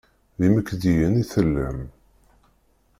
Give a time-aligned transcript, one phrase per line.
[0.39, 1.79] D imekdiyen i tellam.